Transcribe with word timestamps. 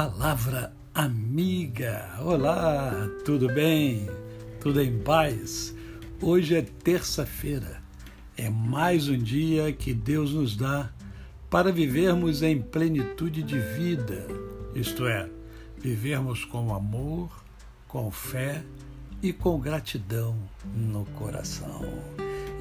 Palavra 0.00 0.72
amiga. 0.94 2.16
Olá, 2.22 3.06
tudo 3.22 3.48
bem? 3.52 4.08
Tudo 4.58 4.80
em 4.80 4.98
paz? 5.00 5.76
Hoje 6.22 6.56
é 6.56 6.62
terça-feira. 6.62 7.82
É 8.34 8.48
mais 8.48 9.10
um 9.10 9.18
dia 9.18 9.70
que 9.74 9.92
Deus 9.92 10.32
nos 10.32 10.56
dá 10.56 10.90
para 11.50 11.70
vivermos 11.70 12.42
em 12.42 12.62
plenitude 12.62 13.42
de 13.42 13.58
vida, 13.58 14.26
isto 14.74 15.06
é, 15.06 15.28
vivermos 15.76 16.46
com 16.46 16.74
amor, 16.74 17.30
com 17.86 18.10
fé 18.10 18.64
e 19.22 19.34
com 19.34 19.60
gratidão 19.60 20.34
no 20.74 21.04
coração. 21.18 21.82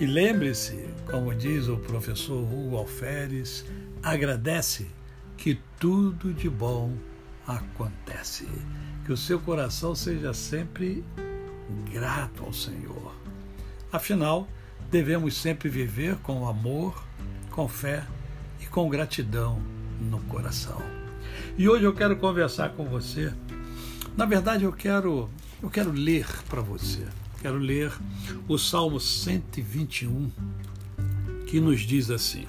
E 0.00 0.06
lembre-se, 0.06 0.88
como 1.08 1.32
diz 1.32 1.68
o 1.68 1.76
professor 1.76 2.42
Hugo 2.42 2.78
Alferes, 2.78 3.64
agradece 4.02 4.88
que 5.36 5.56
tudo 5.78 6.34
de 6.34 6.50
bom 6.50 6.92
acontece. 7.48 8.46
Que 9.04 9.12
o 9.12 9.16
seu 9.16 9.40
coração 9.40 9.94
seja 9.94 10.34
sempre 10.34 11.02
grato 11.90 12.44
ao 12.44 12.52
Senhor. 12.52 13.14
Afinal, 13.90 14.46
devemos 14.90 15.34
sempre 15.34 15.68
viver 15.68 16.16
com 16.16 16.46
amor, 16.46 17.02
com 17.50 17.66
fé 17.66 18.06
e 18.60 18.66
com 18.66 18.88
gratidão 18.88 19.60
no 19.98 20.20
coração. 20.20 20.80
E 21.56 21.68
hoje 21.68 21.84
eu 21.84 21.94
quero 21.94 22.16
conversar 22.16 22.70
com 22.70 22.84
você. 22.84 23.32
Na 24.16 24.26
verdade, 24.26 24.64
eu 24.64 24.72
quero 24.72 25.30
eu 25.62 25.70
quero 25.70 25.90
ler 25.90 26.26
para 26.48 26.60
você. 26.60 27.04
Quero 27.40 27.56
ler 27.56 27.92
o 28.46 28.58
Salmo 28.58 29.00
121, 29.00 30.30
que 31.46 31.60
nos 31.60 31.80
diz 31.80 32.10
assim: 32.10 32.46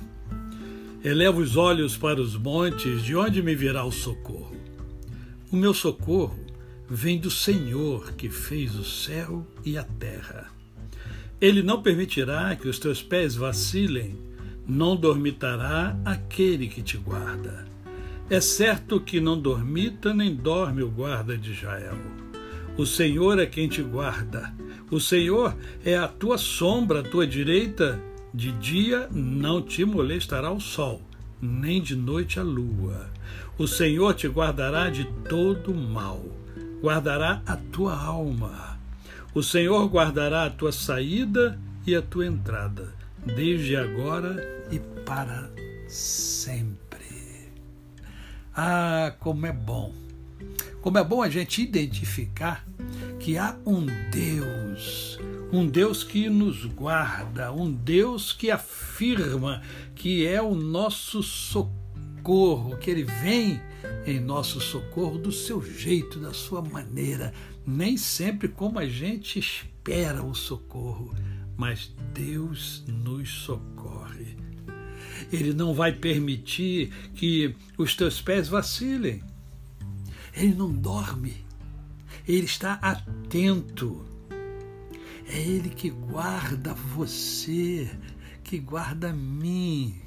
Elevo 1.03 1.39
os 1.41 1.55
olhos 1.55 1.95
para 1.95 2.19
os 2.19 2.35
montes, 2.35 3.03
de 3.03 3.15
onde 3.15 3.41
me 3.41 3.55
virá 3.55 3.83
o 3.83 3.91
socorro? 3.91 4.38
O 5.51 5.55
meu 5.55 5.73
socorro 5.73 6.39
vem 6.87 7.17
do 7.17 7.31
Senhor 7.31 8.13
que 8.13 8.29
fez 8.29 8.75
o 8.75 8.83
céu 8.83 9.47
e 9.65 9.79
a 9.79 9.83
terra. 9.83 10.51
Ele 11.41 11.63
não 11.63 11.81
permitirá 11.81 12.55
que 12.55 12.67
os 12.67 12.77
teus 12.77 13.01
pés 13.01 13.33
vacilem, 13.33 14.15
não 14.67 14.95
dormitará 14.95 15.99
aquele 16.05 16.67
que 16.67 16.83
te 16.83 16.97
guarda. 16.97 17.65
É 18.29 18.39
certo 18.39 19.01
que 19.01 19.19
não 19.19 19.41
dormita 19.41 20.13
nem 20.13 20.35
dorme 20.35 20.83
o 20.83 20.91
guarda 20.91 21.35
de 21.35 21.51
Israel. 21.51 21.97
O 22.77 22.85
Senhor 22.85 23.39
é 23.39 23.47
quem 23.47 23.67
te 23.67 23.81
guarda. 23.81 24.53
O 24.91 24.99
Senhor 24.99 25.57
é 25.83 25.97
a 25.97 26.07
tua 26.07 26.37
sombra 26.37 26.99
à 26.99 27.03
tua 27.03 27.25
direita. 27.25 27.99
De 28.31 28.51
dia 28.51 29.09
não 29.11 29.63
te 29.63 29.83
molestará 29.83 30.51
o 30.51 30.59
sol, 30.59 31.01
nem 31.41 31.81
de 31.81 31.95
noite 31.95 32.39
a 32.39 32.43
lua. 32.43 33.09
O 33.57 33.67
Senhor 33.67 34.13
te 34.13 34.27
guardará 34.27 34.89
de 34.89 35.05
todo 35.27 35.73
mal, 35.73 36.23
guardará 36.81 37.41
a 37.45 37.55
tua 37.55 37.95
alma. 37.95 38.79
O 39.33 39.43
Senhor 39.43 39.87
guardará 39.87 40.45
a 40.45 40.49
tua 40.49 40.71
saída 40.71 41.59
e 41.85 41.95
a 41.95 42.01
tua 42.01 42.25
entrada, 42.25 42.93
desde 43.25 43.75
agora 43.75 44.65
e 44.71 44.79
para 45.05 45.49
sempre. 45.87 47.49
Ah, 48.55 49.13
como 49.19 49.45
é 49.45 49.53
bom! 49.53 49.93
Como 50.81 50.97
é 50.97 51.03
bom 51.03 51.21
a 51.21 51.29
gente 51.29 51.61
identificar 51.61 52.65
que 53.19 53.37
há 53.37 53.57
um 53.65 53.85
Deus, 54.09 55.19
um 55.51 55.67
Deus 55.67 56.03
que 56.03 56.29
nos 56.29 56.65
guarda, 56.65 57.51
um 57.51 57.69
Deus 57.69 58.31
que 58.31 58.49
afirma 58.49 59.61
que 59.93 60.25
é 60.25 60.41
o 60.41 60.55
nosso 60.55 61.21
socorro 61.21 62.77
que 62.77 62.89
Ele 62.89 63.03
vem 63.03 63.61
em 64.05 64.19
nosso 64.19 64.61
socorro 64.61 65.17
do 65.17 65.31
seu 65.31 65.61
jeito, 65.61 66.19
da 66.19 66.33
sua 66.33 66.61
maneira, 66.61 67.33
nem 67.65 67.97
sempre 67.97 68.47
como 68.47 68.79
a 68.79 68.87
gente 68.87 69.37
espera 69.37 70.23
o 70.23 70.33
socorro, 70.33 71.13
mas 71.57 71.93
Deus 72.13 72.83
nos 72.87 73.29
socorre. 73.29 74.37
Ele 75.31 75.53
não 75.53 75.73
vai 75.73 75.91
permitir 75.91 76.91
que 77.15 77.53
os 77.77 77.95
teus 77.95 78.21
pés 78.21 78.47
vacilem. 78.47 79.21
Ele 80.33 80.53
não 80.53 80.71
dorme. 80.71 81.48
Ele 82.29 82.45
está 82.45 82.73
atento. 82.73 84.05
É 85.25 85.39
Ele 85.39 85.67
que 85.67 85.89
guarda 85.89 86.75
você, 86.75 87.89
que 88.43 88.59
guarda 88.59 89.11
mim. 89.11 89.99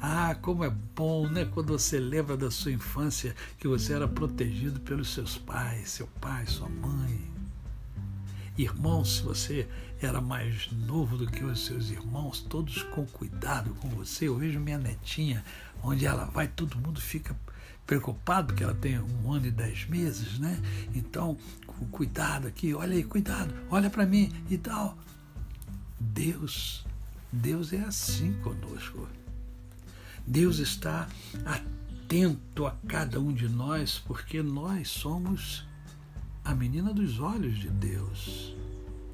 Ah, 0.00 0.36
como 0.40 0.62
é 0.62 0.70
bom, 0.70 1.28
né? 1.28 1.44
Quando 1.44 1.76
você 1.76 1.98
lembra 1.98 2.36
da 2.36 2.48
sua 2.48 2.70
infância 2.70 3.34
que 3.58 3.66
você 3.66 3.94
era 3.94 4.06
protegido 4.06 4.78
pelos 4.78 5.12
seus 5.12 5.36
pais, 5.36 5.90
seu 5.90 6.06
pai, 6.20 6.46
sua 6.46 6.68
mãe. 6.68 7.35
Irmão, 8.58 9.04
se 9.04 9.22
você 9.22 9.68
era 10.00 10.20
mais 10.20 10.70
novo 10.72 11.16
do 11.16 11.26
que 11.26 11.44
os 11.44 11.66
seus 11.66 11.90
irmãos, 11.90 12.40
todos 12.40 12.82
com 12.82 13.04
cuidado 13.06 13.74
com 13.74 13.88
você. 13.88 14.28
Eu 14.28 14.36
vejo 14.36 14.60
minha 14.60 14.78
netinha, 14.78 15.44
onde 15.82 16.06
ela 16.06 16.24
vai, 16.24 16.48
todo 16.48 16.78
mundo 16.78 17.00
fica 17.00 17.36
preocupado, 17.86 18.48
porque 18.48 18.64
ela 18.64 18.74
tem 18.74 18.98
um 18.98 19.32
ano 19.32 19.46
e 19.46 19.50
dez 19.50 19.86
meses, 19.86 20.38
né? 20.38 20.60
Então, 20.94 21.36
cuidado 21.90 22.48
aqui, 22.48 22.74
olha 22.74 22.94
aí, 22.94 23.04
cuidado, 23.04 23.54
olha 23.70 23.88
para 23.88 24.04
mim 24.04 24.32
e 24.50 24.58
tal. 24.58 24.96
Deus, 25.98 26.84
Deus 27.32 27.72
é 27.72 27.80
assim 27.80 28.32
conosco. 28.42 29.08
Deus 30.26 30.58
está 30.58 31.08
atento 31.44 32.66
a 32.66 32.72
cada 32.88 33.20
um 33.20 33.32
de 33.32 33.48
nós, 33.48 33.98
porque 33.98 34.42
nós 34.42 34.88
somos 34.88 35.64
a 36.46 36.54
menina 36.54 36.92
dos 36.94 37.20
olhos 37.20 37.58
de 37.58 37.68
Deus. 37.68 38.56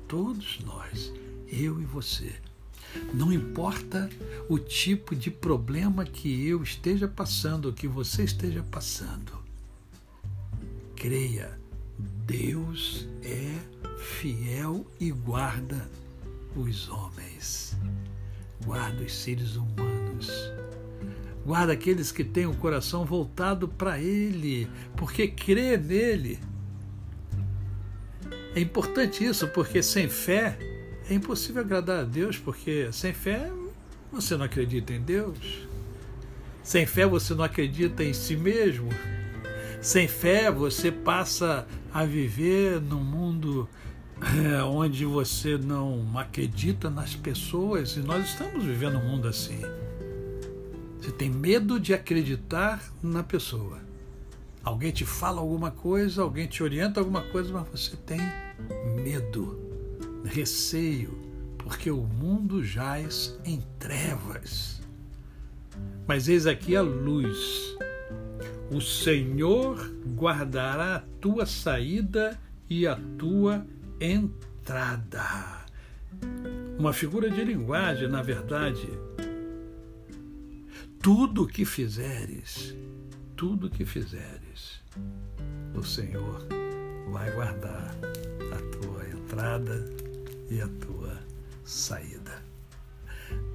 Todos 0.06 0.60
nós, 0.60 1.12
eu 1.48 1.80
e 1.80 1.84
você. 1.84 2.34
Não 3.14 3.32
importa 3.32 4.08
o 4.48 4.58
tipo 4.58 5.16
de 5.16 5.30
problema 5.30 6.04
que 6.04 6.46
eu 6.46 6.62
esteja 6.62 7.08
passando, 7.08 7.72
que 7.72 7.88
você 7.88 8.24
esteja 8.24 8.62
passando. 8.62 9.32
Creia, 10.94 11.58
Deus 12.26 13.08
é 13.22 13.58
fiel 13.98 14.86
e 15.00 15.10
guarda 15.10 15.90
os 16.54 16.88
homens, 16.90 17.76
guarda 18.64 19.02
os 19.02 19.14
seres 19.14 19.56
humanos 19.56 20.52
Guarda 21.44 21.72
aqueles 21.72 22.12
que 22.12 22.22
têm 22.22 22.46
o 22.46 22.54
coração 22.54 23.04
voltado 23.04 23.66
para 23.66 23.98
Ele, 23.98 24.68
porque 24.96 25.26
crê 25.26 25.76
nele. 25.76 26.38
É 28.54 28.60
importante 28.60 29.24
isso, 29.24 29.48
porque 29.48 29.82
sem 29.82 30.08
fé 30.08 30.58
é 31.08 31.14
impossível 31.14 31.62
agradar 31.62 32.00
a 32.00 32.04
Deus, 32.04 32.36
porque 32.38 32.90
sem 32.92 33.12
fé 33.12 33.50
você 34.10 34.36
não 34.36 34.44
acredita 34.44 34.92
em 34.92 35.00
Deus. 35.00 35.66
Sem 36.62 36.84
fé 36.86 37.06
você 37.06 37.34
não 37.34 37.44
acredita 37.44 38.04
em 38.04 38.12
si 38.12 38.36
mesmo. 38.36 38.90
Sem 39.80 40.06
fé 40.06 40.50
você 40.50 40.92
passa 40.92 41.66
a 41.92 42.04
viver 42.04 42.80
num 42.80 43.02
mundo 43.02 43.68
é, 44.22 44.62
onde 44.62 45.04
você 45.04 45.58
não 45.58 46.16
acredita 46.16 46.88
nas 46.88 47.14
pessoas, 47.14 47.96
e 47.96 48.00
nós 48.00 48.26
estamos 48.26 48.64
vivendo 48.64 48.98
um 48.98 49.08
mundo 49.08 49.28
assim. 49.28 49.60
Você 51.00 51.10
tem 51.10 51.28
medo 51.28 51.80
de 51.80 51.92
acreditar 51.92 52.80
na 53.02 53.24
pessoa. 53.24 53.80
Alguém 54.64 54.92
te 54.92 55.04
fala 55.04 55.40
alguma 55.40 55.70
coisa, 55.70 56.22
alguém 56.22 56.46
te 56.46 56.62
orienta 56.62 57.00
alguma 57.00 57.22
coisa, 57.22 57.52
mas 57.52 57.68
você 57.68 57.96
tem 57.96 58.20
medo, 59.02 59.58
receio, 60.24 61.18
porque 61.58 61.90
o 61.90 62.02
mundo 62.02 62.62
jaz 62.62 63.38
em 63.44 63.60
trevas. 63.78 64.80
Mas 66.06 66.28
eis 66.28 66.46
aqui 66.46 66.76
a 66.76 66.82
luz. 66.82 67.76
O 68.70 68.80
Senhor 68.80 69.78
guardará 70.16 70.96
a 70.96 71.02
tua 71.20 71.44
saída 71.44 72.38
e 72.70 72.86
a 72.86 72.96
tua 73.18 73.66
entrada. 74.00 75.62
Uma 76.78 76.92
figura 76.92 77.28
de 77.28 77.44
linguagem, 77.44 78.08
na 78.08 78.22
verdade, 78.22 78.88
tudo 81.00 81.46
que 81.46 81.64
fizeres, 81.64 82.74
tudo 83.42 83.68
que 83.68 83.84
fizeres, 83.84 84.80
o 85.74 85.82
Senhor 85.82 86.46
vai 87.10 87.28
guardar 87.32 87.92
a 88.52 88.76
tua 88.78 89.04
entrada 89.08 89.84
e 90.48 90.60
a 90.60 90.68
tua 90.68 91.18
saída. 91.64 92.40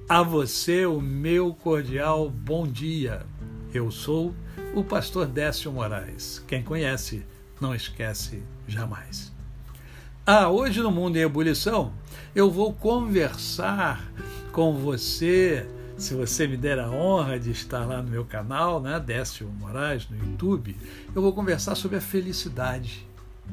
A 0.06 0.22
você 0.22 0.84
o 0.84 1.00
meu 1.00 1.54
cordial 1.54 2.28
bom 2.28 2.66
dia. 2.66 3.24
Eu 3.72 3.90
sou 3.90 4.34
o 4.74 4.84
pastor 4.84 5.26
Décio 5.26 5.72
Moraes. 5.72 6.44
Quem 6.46 6.62
conhece, 6.62 7.24
não 7.58 7.74
esquece 7.74 8.42
jamais. 8.66 9.32
Ah, 10.26 10.50
hoje 10.50 10.82
no 10.82 10.90
Mundo 10.90 11.16
em 11.16 11.22
Ebulição, 11.22 11.94
eu 12.34 12.50
vou 12.50 12.74
conversar 12.74 14.06
com 14.52 14.74
você 14.74 15.66
se 15.98 16.14
você 16.14 16.46
me 16.46 16.56
der 16.56 16.78
a 16.78 16.88
honra 16.88 17.40
de 17.40 17.50
estar 17.50 17.84
lá 17.84 18.00
no 18.00 18.08
meu 18.08 18.24
canal, 18.24 18.80
né, 18.80 19.00
Décio 19.00 19.48
Moraes, 19.58 20.08
no 20.08 20.16
YouTube, 20.16 20.76
eu 21.14 21.20
vou 21.20 21.32
conversar 21.32 21.74
sobre 21.74 21.96
a 21.96 22.00
felicidade. 22.00 23.04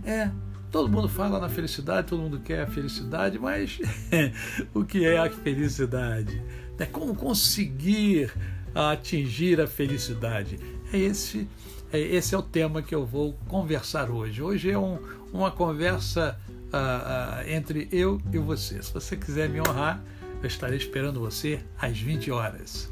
É, 0.04 0.30
todo 0.72 0.88
mundo 0.88 1.10
fala 1.10 1.40
na 1.40 1.50
felicidade, 1.50 2.08
todo 2.08 2.22
mundo 2.22 2.40
quer 2.40 2.62
a 2.62 2.68
felicidade, 2.68 3.40
mas 3.40 3.80
o 4.76 4.86
que 4.86 5.04
é 5.06 5.18
a 5.18 5.28
felicidade? 5.30 6.40
É 6.78 6.86
como 6.86 7.16
conseguir 7.16 8.32
atingir 8.76 9.60
a 9.60 9.66
felicidade? 9.66 10.60
É 10.94 11.00
esse, 11.00 11.48
é, 11.92 12.00
esse 12.00 12.36
é 12.36 12.38
o 12.38 12.44
tema 12.44 12.84
que 12.84 12.94
eu 12.94 13.08
vou 13.08 13.34
conversar 13.48 14.12
hoje. 14.12 14.44
Hoje 14.44 14.70
é 14.70 14.78
um, 14.78 15.00
uma 15.34 15.50
conversa 15.50 16.40
uh, 16.66 17.44
uh, 17.44 17.50
entre 17.50 17.90
eu 17.92 18.22
e 18.32 18.38
você. 18.38 18.84
Se 18.84 18.94
você 18.94 19.18
quiser 19.18 19.50
me 19.50 19.60
honrar, 19.60 20.00
eu 20.42 20.48
estarei 20.48 20.78
esperando 20.78 21.20
você 21.20 21.60
às 21.80 22.00
20 22.00 22.32
horas. 22.32 22.92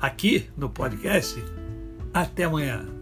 Aqui 0.00 0.48
no 0.56 0.70
podcast. 0.70 1.42
Até 2.12 2.44
amanhã. 2.44 2.97